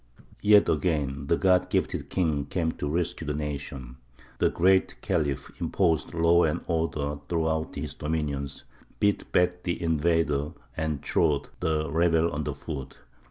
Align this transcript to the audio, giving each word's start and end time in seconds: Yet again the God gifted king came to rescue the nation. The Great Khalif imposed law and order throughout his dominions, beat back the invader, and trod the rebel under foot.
Yet 0.41 0.67
again 0.67 1.27
the 1.27 1.37
God 1.37 1.69
gifted 1.69 2.09
king 2.09 2.45
came 2.45 2.71
to 2.71 2.89
rescue 2.89 3.27
the 3.27 3.35
nation. 3.35 3.97
The 4.39 4.49
Great 4.49 4.99
Khalif 5.03 5.51
imposed 5.61 6.15
law 6.15 6.43
and 6.43 6.61
order 6.65 7.19
throughout 7.29 7.75
his 7.75 7.93
dominions, 7.93 8.63
beat 8.99 9.31
back 9.31 9.61
the 9.61 9.79
invader, 9.79 10.53
and 10.75 11.03
trod 11.03 11.49
the 11.59 11.91
rebel 11.91 12.33
under 12.35 12.55
foot. 12.55 12.97